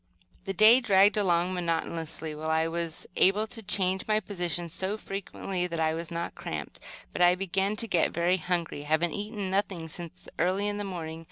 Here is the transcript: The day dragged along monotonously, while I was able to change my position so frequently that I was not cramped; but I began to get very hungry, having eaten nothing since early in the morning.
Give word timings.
The 0.45 0.53
day 0.53 0.79
dragged 0.81 1.15
along 1.15 1.53
monotonously, 1.53 2.33
while 2.33 2.49
I 2.49 2.67
was 2.67 3.05
able 3.17 3.45
to 3.45 3.61
change 3.61 4.07
my 4.07 4.19
position 4.19 4.67
so 4.67 4.97
frequently 4.97 5.67
that 5.67 5.79
I 5.79 5.93
was 5.93 6.09
not 6.09 6.33
cramped; 6.33 6.79
but 7.13 7.21
I 7.21 7.35
began 7.35 7.75
to 7.75 7.85
get 7.87 8.09
very 8.09 8.37
hungry, 8.37 8.81
having 8.81 9.11
eaten 9.11 9.51
nothing 9.51 9.87
since 9.87 10.27
early 10.39 10.67
in 10.67 10.77
the 10.79 10.83
morning. 10.83 11.19